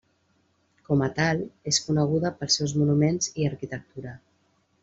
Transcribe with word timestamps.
Com 0.89 1.03
a 1.07 1.09
tal, 1.19 1.43
és 1.73 1.79
coneguda 1.89 2.33
pels 2.39 2.57
seus 2.61 2.75
monuments 2.81 3.31
i 3.43 3.49
arquitectura. 3.51 4.19